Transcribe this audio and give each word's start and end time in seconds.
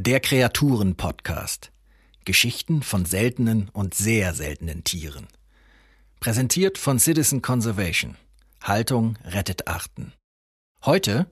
Der 0.00 0.20
Kreaturen-Podcast. 0.20 1.72
Geschichten 2.24 2.82
von 2.82 3.04
seltenen 3.04 3.68
und 3.72 3.94
sehr 3.94 4.32
seltenen 4.32 4.84
Tieren. 4.84 5.26
Präsentiert 6.20 6.78
von 6.78 7.00
Citizen 7.00 7.42
Conservation. 7.42 8.14
Haltung 8.62 9.16
rettet 9.24 9.66
Arten. 9.66 10.12
Heute 10.84 11.26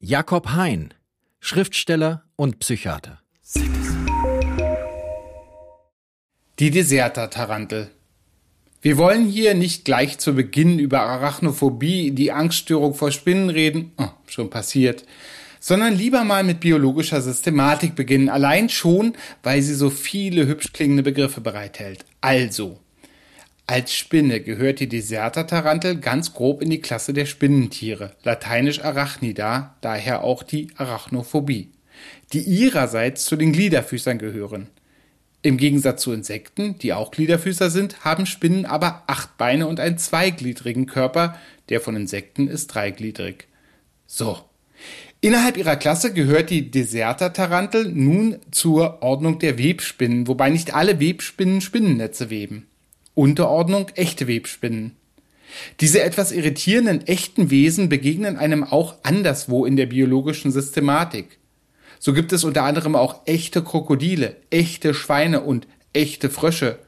Jakob 0.00 0.48
Hein, 0.48 0.92
Schriftsteller 1.38 2.24
und 2.34 2.58
Psychiater. 2.58 3.20
Die 6.58 6.70
Deserter-Tarantel. 6.72 7.92
Wir 8.80 8.98
wollen 8.98 9.28
hier 9.28 9.54
nicht 9.54 9.84
gleich 9.84 10.18
zu 10.18 10.34
Beginn 10.34 10.80
über 10.80 11.02
Arachnophobie, 11.02 12.10
die 12.10 12.32
Angststörung 12.32 12.94
vor 12.94 13.12
Spinnen 13.12 13.48
reden, 13.48 13.92
oh, 13.96 14.08
schon 14.26 14.50
passiert, 14.50 15.04
sondern 15.62 15.94
lieber 15.94 16.24
mal 16.24 16.42
mit 16.42 16.58
biologischer 16.58 17.22
Systematik 17.22 17.94
beginnen, 17.94 18.28
allein 18.28 18.68
schon, 18.68 19.14
weil 19.44 19.62
sie 19.62 19.76
so 19.76 19.90
viele 19.90 20.48
hübsch 20.48 20.72
klingende 20.72 21.04
Begriffe 21.04 21.40
bereithält. 21.40 22.04
Also, 22.20 22.80
als 23.68 23.94
Spinne 23.94 24.40
gehört 24.40 24.80
die 24.80 24.88
Deserter-Tarantel 24.88 26.00
ganz 26.00 26.34
grob 26.34 26.62
in 26.62 26.70
die 26.70 26.80
Klasse 26.80 27.12
der 27.12 27.26
Spinnentiere, 27.26 28.16
lateinisch 28.24 28.82
Arachnida, 28.82 29.76
daher 29.82 30.24
auch 30.24 30.42
die 30.42 30.66
Arachnophobie, 30.76 31.70
die 32.32 32.40
ihrerseits 32.40 33.24
zu 33.24 33.36
den 33.36 33.52
Gliederfüßern 33.52 34.18
gehören. 34.18 34.66
Im 35.42 35.58
Gegensatz 35.58 36.02
zu 36.02 36.12
Insekten, 36.12 36.76
die 36.78 36.92
auch 36.92 37.12
Gliederfüßer 37.12 37.70
sind, 37.70 38.04
haben 38.04 38.26
Spinnen 38.26 38.66
aber 38.66 39.04
acht 39.06 39.38
Beine 39.38 39.68
und 39.68 39.78
einen 39.78 39.98
zweigliedrigen 39.98 40.86
Körper, 40.86 41.38
der 41.68 41.80
von 41.80 41.94
Insekten 41.94 42.48
ist 42.48 42.66
dreigliedrig. 42.66 43.46
So. 44.08 44.40
Innerhalb 45.20 45.56
ihrer 45.56 45.76
Klasse 45.76 46.12
gehört 46.12 46.50
die 46.50 46.70
Deserter-Tarantel 46.70 47.92
nun 47.92 48.38
zur 48.50 49.02
Ordnung 49.02 49.38
der 49.38 49.56
Webspinnen, 49.56 50.26
wobei 50.26 50.50
nicht 50.50 50.74
alle 50.74 50.98
Webspinnen 50.98 51.60
Spinnennetze 51.60 52.28
weben. 52.28 52.66
Unterordnung 53.14 53.88
echte 53.94 54.26
Webspinnen. 54.26 54.96
Diese 55.80 56.02
etwas 56.02 56.32
irritierenden 56.32 57.06
echten 57.06 57.50
Wesen 57.50 57.88
begegnen 57.88 58.36
einem 58.36 58.64
auch 58.64 58.96
anderswo 59.02 59.64
in 59.64 59.76
der 59.76 59.86
biologischen 59.86 60.50
Systematik. 60.50 61.38
So 61.98 62.12
gibt 62.12 62.32
es 62.32 62.42
unter 62.42 62.64
anderem 62.64 62.96
auch 62.96 63.20
echte 63.26 63.62
Krokodile, 63.62 64.36
echte 64.50 64.92
Schweine 64.92 65.42
und 65.42 65.68
echte 65.92 66.30
Frösche. 66.30 66.78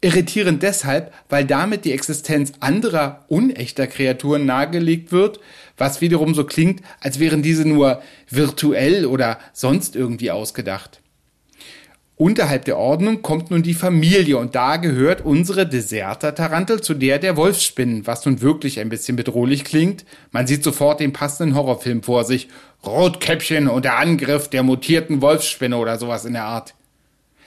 Irritierend 0.00 0.62
deshalb, 0.62 1.12
weil 1.28 1.44
damit 1.44 1.84
die 1.84 1.92
Existenz 1.92 2.52
anderer 2.60 3.24
unechter 3.28 3.88
Kreaturen 3.88 4.46
nahegelegt 4.46 5.10
wird, 5.10 5.40
was 5.76 6.00
wiederum 6.00 6.34
so 6.34 6.44
klingt, 6.44 6.82
als 7.00 7.18
wären 7.18 7.42
diese 7.42 7.66
nur 7.66 8.00
virtuell 8.30 9.06
oder 9.06 9.38
sonst 9.52 9.96
irgendwie 9.96 10.30
ausgedacht. 10.30 11.00
Unterhalb 12.14 12.64
der 12.64 12.76
Ordnung 12.76 13.22
kommt 13.22 13.52
nun 13.52 13.62
die 13.62 13.74
Familie 13.74 14.38
und 14.38 14.56
da 14.56 14.76
gehört 14.76 15.24
unsere 15.24 15.68
Deserter-Tarantel 15.68 16.80
zu 16.80 16.94
der 16.94 17.20
der 17.20 17.36
Wolfsspinnen, 17.36 18.08
was 18.08 18.26
nun 18.26 18.40
wirklich 18.40 18.80
ein 18.80 18.88
bisschen 18.88 19.16
bedrohlich 19.16 19.62
klingt. 19.64 20.04
Man 20.32 20.48
sieht 20.48 20.64
sofort 20.64 20.98
den 20.98 21.12
passenden 21.12 21.54
Horrorfilm 21.54 22.02
vor 22.02 22.24
sich. 22.24 22.48
Rotkäppchen 22.84 23.68
und 23.68 23.84
der 23.84 23.98
Angriff 23.98 24.48
der 24.48 24.64
mutierten 24.64 25.22
Wolfsspinne 25.22 25.76
oder 25.76 25.96
sowas 25.96 26.24
in 26.24 26.32
der 26.32 26.44
Art. 26.44 26.74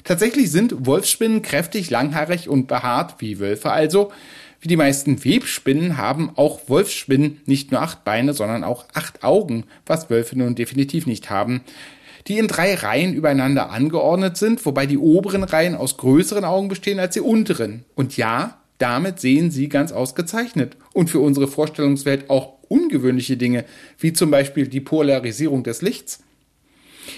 Tatsächlich 0.04 0.52
sind 0.52 0.86
Wolfsspinnen 0.86 1.42
kräftig, 1.42 1.90
langhaarig 1.90 2.50
und 2.50 2.68
behaart, 2.68 3.16
wie 3.20 3.40
Wölfe 3.40 3.72
also. 3.72 4.12
Wie 4.60 4.68
die 4.68 4.78
meisten 4.78 5.26
Webspinnen 5.26 5.98
haben 5.98 6.32
auch 6.36 6.70
Wolfsspinnen 6.70 7.42
nicht 7.46 7.72
nur 7.72 7.82
acht 7.82 8.04
Beine, 8.04 8.34
sondern 8.34 8.64
auch 8.64 8.86
acht 8.94 9.24
Augen, 9.24 9.66
was 9.86 10.10
Wölfe 10.10 10.38
nun 10.38 10.56
definitiv 10.56 11.08
nicht 11.08 11.30
haben 11.30 11.62
die 12.28 12.38
in 12.38 12.48
drei 12.48 12.76
Reihen 12.76 13.14
übereinander 13.14 13.70
angeordnet 13.70 14.38
sind, 14.38 14.66
wobei 14.66 14.86
die 14.86 14.98
oberen 14.98 15.44
Reihen 15.44 15.76
aus 15.76 15.98
größeren 15.98 16.46
Augen 16.46 16.68
bestehen 16.68 17.00
als 17.00 17.14
die 17.14 17.22
unteren. 17.22 17.86
Und 17.96 18.18
ja, 18.18 18.60
damit 18.78 19.20
sehen 19.20 19.52
sie 19.52 19.70
ganz 19.70 19.92
ausgezeichnet 19.92 20.78
und 20.94 21.10
für 21.10 21.20
unsere 21.20 21.48
Vorstellungswelt 21.48 22.30
auch 22.30 22.54
ungewöhnliche 22.68 23.38
Dinge, 23.38 23.66
wie 24.00 24.14
zum 24.14 24.32
Beispiel 24.32 24.68
die 24.68 24.82
Polarisierung 24.82 25.64
des 25.64 25.82
Lichts. 25.82 26.24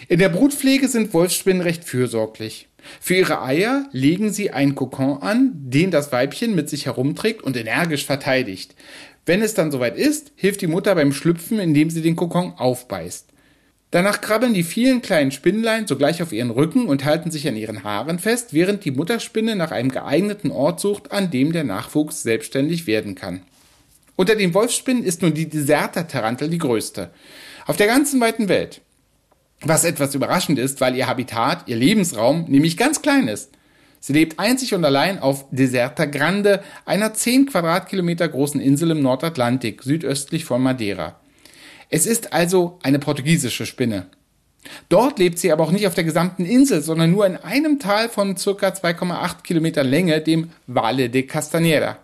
In 0.08 0.20
der 0.20 0.30
Brutpflege 0.30 0.88
sind 0.88 1.14
Wolfsspinnen 1.14 1.62
recht 1.62 1.84
fürsorglich. 1.84 2.68
Für 3.00 3.16
ihre 3.16 3.42
Eier 3.42 3.88
legen 3.92 4.32
sie 4.32 4.52
einen 4.52 4.76
Kokon 4.76 5.22
an, 5.22 5.52
den 5.54 5.92
das 5.92 6.12
Weibchen 6.12 6.56
mit 6.56 6.70
sich 6.70 6.86
herumträgt 6.86 7.42
und 7.42 7.56
energisch 7.56 8.06
verteidigt. 8.06 8.76
Wenn 9.26 9.42
es 9.42 9.54
dann 9.54 9.72
soweit 9.72 9.98
ist, 9.98 10.32
hilft 10.36 10.62
die 10.62 10.68
Mutter 10.68 10.96
beim 10.96 11.14
Schlüpfen, 11.14 11.60
indem 11.60 11.90
sie 11.90 12.02
den 12.02 12.16
Kokon 12.16 12.54
aufbeißt. 12.58 13.28
Danach 13.92 14.22
krabbeln 14.22 14.56
die 14.56 14.64
vielen 14.64 15.02
kleinen 15.02 15.32
Spinnlein 15.32 15.86
sogleich 15.86 16.24
auf 16.24 16.34
ihren 16.34 16.50
Rücken 16.50 16.88
und 16.88 17.06
halten 17.06 17.30
sich 17.30 17.48
an 17.48 17.56
ihren 17.56 17.84
Haaren 17.84 18.18
fest, 18.18 18.52
während 18.52 18.84
die 18.86 18.92
Mutterspinne 18.92 19.56
nach 19.56 19.72
einem 19.72 19.92
geeigneten 19.92 20.50
Ort 20.50 20.80
sucht, 20.80 21.12
an 21.12 21.30
dem 21.30 21.54
der 21.54 21.64
Nachwuchs 21.64 22.24
selbstständig 22.24 22.88
werden 22.88 23.14
kann. 23.14 23.44
Unter 24.16 24.36
den 24.36 24.54
Wolfsspinnen 24.54 25.04
ist 25.04 25.22
nun 25.22 25.34
die 25.36 25.48
Deserter-Tarantel 25.48 26.50
die 26.50 26.58
größte. 26.58 27.12
Auf 27.66 27.78
der 27.78 27.88
ganzen 27.88 28.20
weiten 28.20 28.50
Welt. 28.50 28.82
Was 29.66 29.86
etwas 29.86 30.14
überraschend 30.14 30.60
ist, 30.60 30.82
weil 30.82 30.96
ihr 30.96 31.08
Habitat, 31.08 31.64
ihr 31.68 31.78
Lebensraum, 31.78 32.46
nämlich 32.50 32.76
ganz 32.76 33.02
klein 33.02 33.28
ist. 33.28 33.52
Sie 34.02 34.12
lebt 34.12 34.38
einzig 34.38 34.74
und 34.74 34.84
allein 34.84 35.20
auf 35.20 35.46
Deserta 35.52 36.04
Grande, 36.04 36.62
einer 36.86 37.14
10 37.14 37.46
Quadratkilometer 37.46 38.28
großen 38.28 38.60
Insel 38.60 38.92
im 38.92 39.02
Nordatlantik, 39.02 39.82
südöstlich 39.82 40.44
von 40.44 40.62
Madeira. 40.62 41.22
Es 41.90 42.06
ist 42.06 42.34
also 42.34 42.80
eine 42.84 43.00
portugiesische 43.00 43.66
Spinne. 43.66 44.08
Dort 44.90 45.20
lebt 45.20 45.40
sie 45.40 45.54
aber 45.54 45.64
auch 45.64 45.72
nicht 45.72 45.88
auf 45.88 45.94
der 45.94 46.04
gesamten 46.04 46.44
Insel, 46.44 46.82
sondern 46.82 47.12
nur 47.12 47.26
in 47.26 47.38
einem 47.38 47.80
Tal 47.80 48.10
von 48.10 48.36
ca. 48.36 48.42
2,8 48.42 49.44
Kilometer 49.44 49.84
Länge, 49.86 50.20
dem 50.20 50.50
Valle 50.68 51.10
de 51.10 51.24
Castanera. 51.24 51.98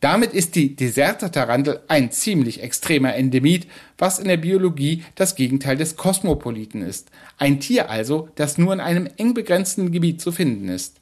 Damit 0.00 0.34
ist 0.34 0.54
die 0.56 0.76
Deserter-Tarantel 0.76 1.80
ein 1.88 2.10
ziemlich 2.10 2.62
extremer 2.62 3.14
Endemit, 3.14 3.66
was 3.96 4.18
in 4.18 4.28
der 4.28 4.36
Biologie 4.36 5.02
das 5.14 5.36
Gegenteil 5.36 5.76
des 5.76 5.96
Kosmopoliten 5.96 6.82
ist. 6.82 7.10
Ein 7.38 7.60
Tier 7.60 7.88
also, 7.90 8.28
das 8.34 8.58
nur 8.58 8.74
in 8.74 8.80
einem 8.80 9.08
eng 9.16 9.32
begrenzten 9.32 9.92
Gebiet 9.92 10.20
zu 10.20 10.32
finden 10.32 10.68
ist. 10.68 11.00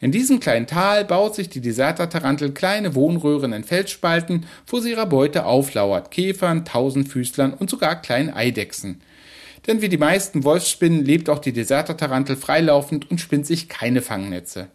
In 0.00 0.12
diesem 0.12 0.40
kleinen 0.40 0.66
Tal 0.66 1.06
baut 1.06 1.34
sich 1.34 1.48
die 1.48 1.62
Deserter-Tarantel 1.62 2.52
kleine 2.52 2.94
Wohnröhren 2.94 3.54
in 3.54 3.64
Felsspalten, 3.64 4.44
wo 4.66 4.80
sie 4.80 4.90
ihrer 4.90 5.06
Beute 5.06 5.46
auflauert, 5.46 6.10
Käfern, 6.10 6.66
Tausendfüßlern 6.66 7.54
und 7.54 7.70
sogar 7.70 8.02
kleinen 8.02 8.28
Eidechsen. 8.28 9.00
Denn 9.66 9.80
wie 9.80 9.88
die 9.88 9.96
meisten 9.96 10.44
Wolfsspinnen 10.44 11.02
lebt 11.02 11.30
auch 11.30 11.38
die 11.38 11.52
Deserter-Tarantel 11.52 12.36
freilaufend 12.36 13.10
und 13.10 13.20
spinnt 13.22 13.46
sich 13.46 13.70
keine 13.70 14.02
Fangnetze. 14.02 14.68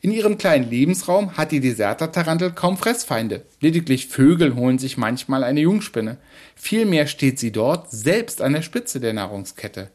In 0.00 0.12
ihrem 0.12 0.38
kleinen 0.38 0.70
Lebensraum 0.70 1.36
hat 1.36 1.52
die 1.52 1.60
Deserter-Tarantel 1.60 2.52
kaum 2.52 2.76
Fressfeinde. 2.76 3.42
Lediglich 3.60 4.08
Vögel 4.08 4.54
holen 4.54 4.78
sich 4.78 4.96
manchmal 4.96 5.44
eine 5.44 5.60
Jungspinne. 5.60 6.18
Vielmehr 6.54 7.06
steht 7.06 7.38
sie 7.38 7.52
dort 7.52 7.90
selbst 7.90 8.42
an 8.42 8.52
der 8.52 8.62
Spitze 8.62 9.00
der 9.00 9.12
Nahrungskette. 9.12 9.90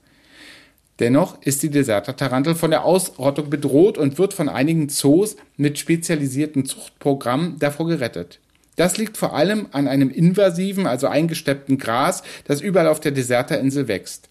Dennoch 1.00 1.42
ist 1.42 1.64
die 1.64 1.70
Deserter-Tarantel 1.70 2.56
von 2.56 2.72
der 2.72 2.86
Ausrottung 2.86 3.50
bedroht 3.50 3.98
und 3.98 4.18
wird 4.18 4.34
von 4.34 4.50
einigen 4.50 4.90
Zoos 4.90 5.36
mit 5.58 5.80
spezialisierten 5.80 6.66
Zuchtprogrammen 6.66 7.58
davor 7.60 7.88
gerettet. 7.88 8.40
Das 8.76 8.98
liegt 8.98 9.18
vor 9.18 9.36
allem 9.36 9.68
an 9.72 9.88
einem 9.88 10.10
invasiven, 10.10 10.88
also 10.88 11.08
eingesteppten 11.08 11.78
Gras, 11.78 12.24
das 12.46 12.62
überall 12.62 12.88
auf 12.88 13.00
der 13.00 13.12
Deserterinsel 13.12 13.88
wächst. 13.88 14.30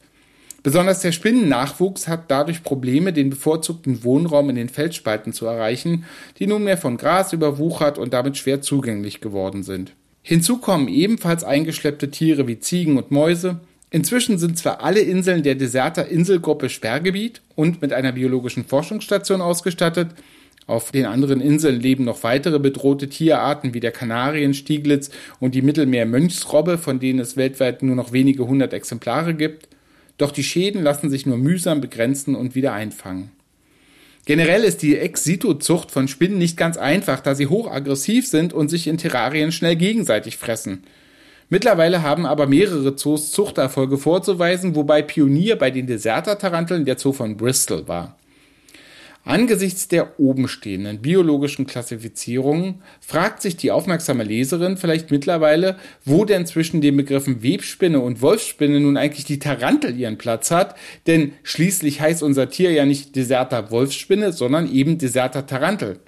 Besonders 0.63 1.01
der 1.01 1.13
Spinnennachwuchs 1.13 2.07
hat 2.07 2.31
dadurch 2.31 2.63
Probleme, 2.63 3.13
den 3.13 3.31
bevorzugten 3.31 4.05
Wohnraum 4.05 4.51
in 4.51 4.57
den 4.57 4.69
Felsspalten 4.69 5.33
zu 5.33 5.47
erreichen, 5.47 6.05
die 6.39 6.47
nunmehr 6.47 6.79
von 6.79 6.97
Gras 6.97 7.33
überwuchert 7.33 7.99
und 7.99 8.13
damit 8.13 8.37
schwer 8.37 8.63
zugänglich 8.63 9.21
geworden 9.21 9.63
sind. 9.65 9.93
Hinzu 10.23 10.59
kommen 10.59 10.87
ebenfalls 10.87 11.43
eingeschleppte 11.43 12.11
Tiere 12.11 12.47
wie 12.47 12.61
Ziegen 12.61 12.97
und 12.97 13.11
Mäuse, 13.11 13.61
Inzwischen 13.95 14.39
sind 14.39 14.57
zwar 14.57 14.83
alle 14.83 15.01
Inseln 15.01 15.43
der 15.43 15.55
Deserter 15.55 16.09
Inselgruppe 16.09 16.71
Sperrgebiet 16.71 17.43
und 17.57 17.83
mit 17.83 17.93
einer 17.93 18.13
biologischen 18.13 18.65
Forschungsstation 18.65 19.43
ausgestattet, 19.43 20.13
auf 20.67 20.93
den 20.93 21.07
anderen 21.07 21.41
Inseln 21.41 21.81
leben 21.81 22.05
noch 22.05 22.23
weitere 22.23 22.61
bedrohte 22.61 23.09
Tierarten 23.09 23.75
wie 23.75 23.81
der 23.81 23.91
Kanarienstieglitz 23.91 25.11
und 25.41 25.55
die 25.55 25.63
Mittelmeer-Mönchsrobbe, 25.63 26.79
von 26.79 27.01
denen 27.01 27.19
es 27.19 27.37
weltweit 27.37 27.83
nur 27.83 27.97
noch 27.97 28.13
wenige 28.13 28.47
hundert 28.47 28.73
Exemplare 28.73 29.35
gibt. 29.35 29.69
Doch 30.19 30.31
die 30.31 30.45
Schäden 30.45 30.83
lassen 30.83 31.11
sich 31.11 31.27
nur 31.27 31.39
mühsam 31.39 31.81
begrenzen 31.81 32.35
und 32.35 32.55
wieder 32.55 32.73
einfangen. 32.73 33.31
Generell 34.25 34.63
ist 34.63 34.83
die 34.83 34.97
Ex-Situ-Zucht 34.97 35.91
von 35.91 36.07
Spinnen 36.07 36.39
nicht 36.39 36.57
ganz 36.57 36.77
einfach, 36.77 37.21
da 37.21 37.35
sie 37.35 37.49
hochaggressiv 37.49 38.29
sind 38.29 38.53
und 38.53 38.69
sich 38.69 38.87
in 38.87 38.99
Terrarien 38.99 39.51
schnell 39.51 39.75
gegenseitig 39.75 40.37
fressen. 40.37 40.85
Mittlerweile 41.49 42.03
haben 42.03 42.25
aber 42.25 42.47
mehrere 42.47 42.95
Zoos 42.95 43.33
Zuchterfolge 43.33 43.99
vorzuweisen, 43.99 44.77
wobei 44.77 45.03
Pionier 45.03 45.57
bei 45.57 45.71
den 45.71 45.87
Deserter-Taranteln 45.87 46.85
der 46.85 46.99
Zoo 46.99 47.13
von 47.13 47.37
Bristol 47.37 47.89
war. 47.89 48.17
Angesichts 49.25 49.87
der 49.87 50.19
obenstehenden 50.19 51.01
biologischen 51.01 51.65
Klassifizierungen 51.65 52.83
fragt 53.01 53.41
sich 53.41 53.57
die 53.57 53.71
aufmerksame 53.71 54.25
Leserin 54.25 54.77
vielleicht 54.77 55.13
mittlerweile, 55.13 55.79
wo 56.05 56.25
denn 56.25 56.45
zwischen 56.45 56.81
den 56.81 56.97
Begriffen 56.97 57.41
Webspinne 57.41 58.01
und 58.01 58.21
Wolfsspinne 58.21 58.81
nun 58.81 58.97
eigentlich 58.97 59.25
die 59.25 59.39
Tarantel 59.39 59.97
ihren 59.97 60.19
Platz 60.19 60.51
hat, 60.51 60.75
denn 61.07 61.33
schließlich 61.45 62.01
heißt 62.01 62.25
unser 62.25 62.51
Tier 62.51 62.73
ja 62.73 62.85
nicht 62.85 63.15
Deserta 63.15 63.71
Wolfsspinne, 63.71 64.33
sondern 64.33 64.73
eben 64.73 64.99
Deserta 64.99 65.43
Tarantel. 65.43 66.01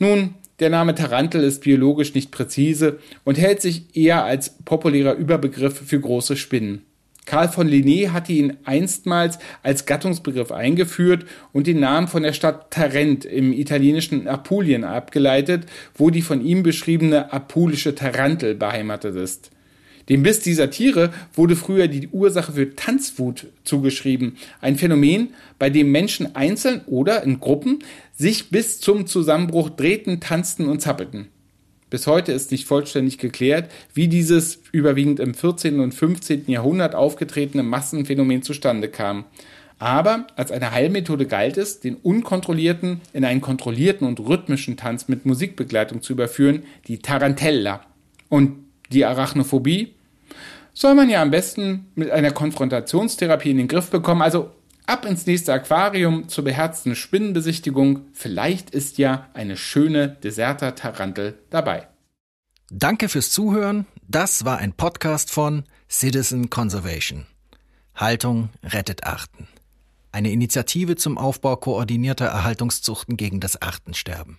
Nun, 0.00 0.34
der 0.58 0.70
Name 0.70 0.96
Tarantel 0.96 1.44
ist 1.44 1.62
biologisch 1.62 2.14
nicht 2.14 2.32
präzise 2.32 2.98
und 3.22 3.38
hält 3.38 3.62
sich 3.62 3.96
eher 3.96 4.24
als 4.24 4.56
populärer 4.64 5.14
Überbegriff 5.14 5.82
für 5.86 6.00
große 6.00 6.36
Spinnen. 6.36 6.82
Karl 7.26 7.48
von 7.48 7.68
Linné 7.68 8.10
hatte 8.10 8.32
ihn 8.32 8.58
einstmals 8.64 9.38
als 9.62 9.86
Gattungsbegriff 9.86 10.52
eingeführt 10.52 11.24
und 11.52 11.66
den 11.66 11.80
Namen 11.80 12.08
von 12.08 12.22
der 12.22 12.32
Stadt 12.32 12.70
Tarent 12.70 13.24
im 13.24 13.52
italienischen 13.52 14.28
Apulien 14.28 14.84
abgeleitet, 14.84 15.66
wo 15.94 16.10
die 16.10 16.22
von 16.22 16.44
ihm 16.44 16.62
beschriebene 16.62 17.32
apulische 17.32 17.94
Tarantel 17.94 18.54
beheimatet 18.54 19.16
ist. 19.16 19.50
Dem 20.10 20.22
Biss 20.22 20.40
dieser 20.40 20.70
Tiere 20.70 21.12
wurde 21.32 21.56
früher 21.56 21.88
die 21.88 22.08
Ursache 22.08 22.52
für 22.52 22.76
Tanzwut 22.76 23.46
zugeschrieben, 23.64 24.36
ein 24.60 24.76
Phänomen, 24.76 25.30
bei 25.58 25.70
dem 25.70 25.90
Menschen 25.90 26.36
einzeln 26.36 26.82
oder 26.86 27.22
in 27.22 27.40
Gruppen 27.40 27.78
sich 28.14 28.50
bis 28.50 28.80
zum 28.80 29.06
Zusammenbruch 29.06 29.70
drehten, 29.70 30.20
tanzten 30.20 30.68
und 30.68 30.82
zappelten. 30.82 31.28
Bis 31.94 32.08
heute 32.08 32.32
ist 32.32 32.50
nicht 32.50 32.66
vollständig 32.66 33.18
geklärt, 33.18 33.70
wie 33.92 34.08
dieses 34.08 34.58
überwiegend 34.72 35.20
im 35.20 35.32
14. 35.32 35.78
und 35.78 35.94
15. 35.94 36.46
Jahrhundert 36.48 36.96
aufgetretene 36.96 37.62
Massenphänomen 37.62 38.42
zustande 38.42 38.88
kam. 38.88 39.26
Aber 39.78 40.26
als 40.34 40.50
eine 40.50 40.72
Heilmethode 40.72 41.26
galt 41.26 41.56
es, 41.56 41.78
den 41.78 41.94
unkontrollierten 41.94 43.00
in 43.12 43.24
einen 43.24 43.40
kontrollierten 43.40 44.08
und 44.08 44.18
rhythmischen 44.18 44.76
Tanz 44.76 45.06
mit 45.06 45.24
Musikbegleitung 45.24 46.02
zu 46.02 46.14
überführen, 46.14 46.64
die 46.88 46.98
Tarantella. 46.98 47.82
Und 48.28 48.56
die 48.90 49.04
Arachnophobie 49.04 49.94
soll 50.72 50.96
man 50.96 51.08
ja 51.08 51.22
am 51.22 51.30
besten 51.30 51.86
mit 51.94 52.10
einer 52.10 52.32
Konfrontationstherapie 52.32 53.52
in 53.52 53.58
den 53.58 53.68
Griff 53.68 53.90
bekommen. 53.90 54.22
Also 54.22 54.50
ab 54.86 55.04
ins 55.06 55.26
nächste 55.26 55.52
Aquarium 55.52 56.28
zur 56.28 56.44
beherzten 56.44 56.94
Spinnenbesichtigung. 56.94 58.06
Vielleicht 58.12 58.70
ist 58.70 58.98
ja 58.98 59.28
eine 59.34 59.56
schöne 59.56 60.08
Deserter-Tarantel 60.08 61.38
dabei. 61.50 61.88
Danke 62.70 63.08
fürs 63.08 63.30
Zuhören. 63.30 63.86
Das 64.08 64.44
war 64.44 64.58
ein 64.58 64.72
Podcast 64.72 65.30
von 65.30 65.64
Citizen 65.88 66.50
Conservation. 66.50 67.26
Haltung 67.94 68.50
rettet 68.62 69.04
Arten. 69.04 69.48
Eine 70.12 70.30
Initiative 70.30 70.96
zum 70.96 71.18
Aufbau 71.18 71.56
koordinierter 71.56 72.26
Erhaltungszuchten 72.26 73.16
gegen 73.16 73.40
das 73.40 73.60
Artensterben. 73.60 74.38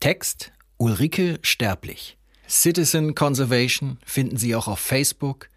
Text 0.00 0.52
Ulrike 0.78 1.38
Sterblich. 1.42 2.16
Citizen 2.48 3.14
Conservation 3.14 3.98
finden 4.04 4.36
Sie 4.36 4.56
auch 4.56 4.66
auf 4.66 4.80
Facebook, 4.80 5.48